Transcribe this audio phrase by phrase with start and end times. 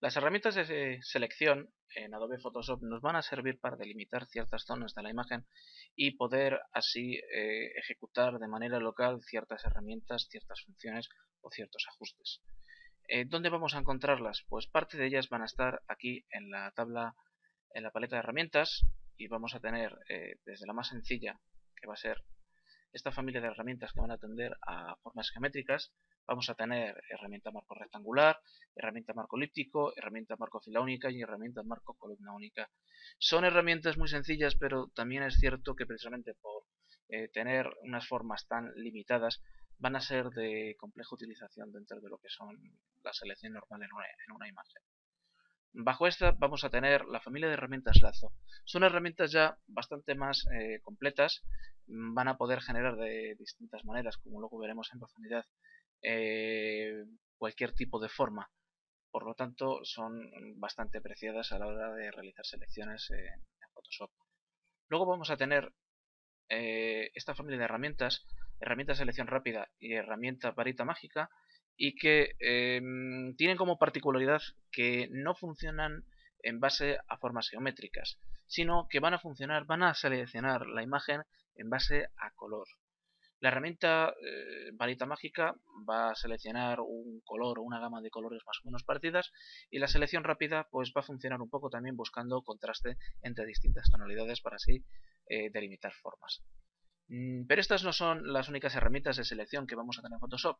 [0.00, 4.94] Las herramientas de selección en Adobe Photoshop nos van a servir para delimitar ciertas zonas
[4.94, 5.46] de la imagen
[5.94, 11.10] y poder así eh, ejecutar de manera local ciertas herramientas, ciertas funciones
[11.42, 12.40] o ciertos ajustes.
[13.08, 14.42] Eh, ¿Dónde vamos a encontrarlas?
[14.48, 17.14] Pues parte de ellas van a estar aquí en la tabla,
[17.74, 18.86] en la paleta de herramientas
[19.18, 21.38] y vamos a tener eh, desde la más sencilla,
[21.76, 22.24] que va a ser
[22.94, 25.92] esta familia de herramientas que van a atender a formas geométricas,
[26.26, 28.38] vamos a tener herramienta marco rectangular,
[28.74, 32.70] herramienta marco elíptico, herramienta marco fila única y herramienta marco columna única.
[33.18, 36.64] Son herramientas muy sencillas, pero también es cierto que precisamente por
[37.08, 39.42] eh, tener unas formas tan limitadas
[39.78, 42.56] van a ser de compleja utilización dentro de lo que son
[43.02, 44.82] la selección normal en una, imagen.
[45.72, 48.32] Bajo esta vamos a tener la familia de herramientas lazo.
[48.64, 51.42] Son herramientas ya bastante más eh, completas,
[51.86, 55.46] van a poder generar de distintas maneras, como luego veremos en profundidad,
[56.02, 57.04] eh,
[57.36, 58.50] cualquier tipo de forma.
[59.10, 63.40] Por lo tanto, son bastante apreciadas a la hora de realizar selecciones en,
[63.72, 64.10] Photoshop.
[64.88, 65.72] Luego vamos a tener
[66.48, 68.26] eh, esta familia de herramientas,
[68.60, 71.30] herramienta selección rápida y herramienta varita mágica,
[71.76, 76.04] y que em, tienen como particularidad que no funcionan
[76.42, 81.22] en base a formas geométricas, sino que van a funcionar, van a seleccionar la imagen
[81.54, 82.66] en base a color.
[83.40, 85.54] La herramienta eh, varita mágica
[85.88, 89.32] va a seleccionar un color o una gama de colores más o menos partidas
[89.70, 93.90] y la selección rápida pues va a funcionar un poco también buscando contraste entre distintas
[93.90, 94.84] tonalidades para así
[95.26, 96.42] eh, delimitar formas.
[97.08, 100.20] Mm, pero estas no son las únicas herramientas de selección que vamos a tener en
[100.20, 100.58] Photoshop.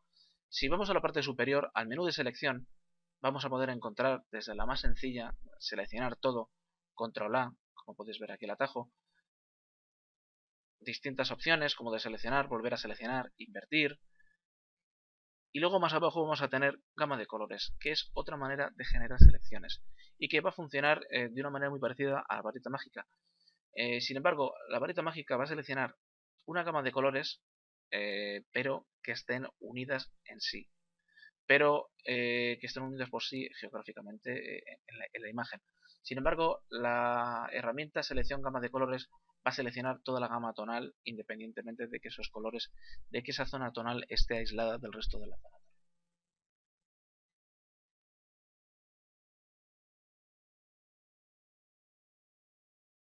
[0.49, 2.67] Si vamos a la parte superior, al menú de selección,
[3.21, 6.49] vamos a poder encontrar desde la más sencilla, seleccionar todo,
[6.93, 8.91] control A, como podéis ver aquí el atajo,
[10.81, 13.99] distintas opciones como de seleccionar, volver a seleccionar, invertir.
[15.53, 18.85] Y luego más abajo vamos a tener gama de colores, que es otra manera de
[18.85, 19.83] generar selecciones
[20.17, 23.07] y que va a funcionar eh, de una manera muy parecida a la varita mágica.
[23.73, 25.95] Eh, sin embargo, la varita mágica va a seleccionar
[26.45, 27.41] una gama de colores,
[27.91, 30.69] eh, pero que estén unidas en sí.
[31.45, 34.63] Pero que estén unidas por sí geográficamente
[35.13, 35.59] en la imagen.
[36.01, 39.09] Sin embargo, la herramienta selección gama de colores
[39.45, 42.71] va a seleccionar toda la gama tonal independientemente de que esos colores,
[43.09, 45.60] de que esa zona tonal esté aislada del resto de la zona